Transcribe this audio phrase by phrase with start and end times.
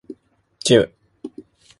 [0.65, 0.91] ジム